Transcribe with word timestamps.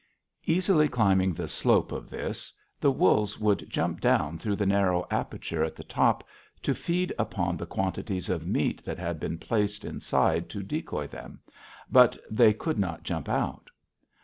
Easily 0.47 0.89
climbing 0.89 1.31
the 1.31 1.47
slope 1.47 1.91
of 1.91 2.09
this, 2.09 2.51
the 2.79 2.89
wolves 2.91 3.39
would 3.39 3.69
jump 3.69 4.01
down 4.01 4.39
through 4.39 4.55
the 4.55 4.65
narrow 4.65 5.05
aperture 5.11 5.63
at 5.63 5.75
the 5.75 5.83
top 5.83 6.23
to 6.63 6.73
feed 6.73 7.13
upon 7.19 7.55
the 7.55 7.67
quantities 7.67 8.27
of 8.27 8.47
meat 8.47 8.83
that 8.83 8.97
had 8.97 9.19
been 9.19 9.37
placed 9.37 9.85
inside 9.85 10.49
to 10.49 10.63
decoy 10.63 11.05
them, 11.05 11.39
but 11.91 12.17
they 12.31 12.51
could 12.51 12.79
not 12.79 13.03
jump 13.03 13.29
out. 13.29 13.69